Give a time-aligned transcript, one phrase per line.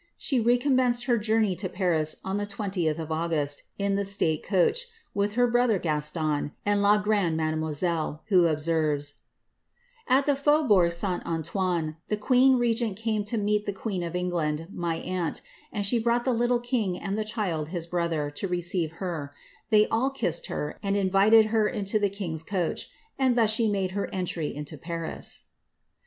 [0.17, 4.41] She re commenced her journey to Paris on the 20th of August, in the state
[4.41, 9.13] coach, with her brother Gaston, and la grande wudtmoUelUj who observes, ^
[10.09, 11.23] that at the Fauxbourg St.
[11.23, 15.41] Antoine, the queen regent came to meet the queen of England, my aunt,
[15.71, 19.31] and she brought the little king and the child, his brother, to receive her;
[19.69, 22.89] they all kissed her, and invited her into the king's coach,
[23.19, 25.43] and thus she made her entry into Paris.''